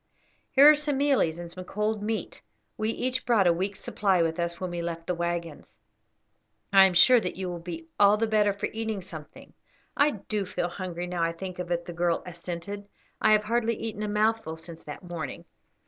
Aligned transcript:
"Here 0.49 0.67
are 0.67 0.73
some 0.73 0.97
mealies 0.97 1.37
and 1.37 1.51
some 1.51 1.63
cold 1.63 2.01
meat. 2.01 2.41
We 2.75 2.89
each 2.89 3.23
brought 3.23 3.45
a 3.45 3.53
week's 3.53 3.81
supply 3.81 4.23
with 4.23 4.39
us 4.39 4.59
when 4.59 4.71
we 4.71 4.81
left 4.81 5.05
the 5.05 5.13
waggons. 5.13 5.69
I 6.73 6.85
am 6.85 6.95
sure 6.95 7.19
that 7.21 7.35
you 7.35 7.47
will 7.51 7.59
be 7.59 7.87
all 7.99 8.17
the 8.17 8.25
better 8.25 8.51
for 8.51 8.65
eating 8.73 9.03
something." 9.03 9.53
"I 9.95 10.09
do 10.09 10.47
feel 10.47 10.69
very 10.69 10.75
hungry, 10.77 11.05
now 11.05 11.21
I 11.21 11.33
think 11.33 11.59
of 11.59 11.69
it," 11.69 11.85
the 11.85 11.93
girl 11.93 12.23
assented; 12.25 12.87
"I 13.21 13.33
have 13.33 13.43
hardly 13.43 13.75
eaten 13.75 14.01
a 14.01 14.07
mouthful 14.07 14.57
since 14.57 14.83
that 14.85 15.03
morning." 15.07 15.45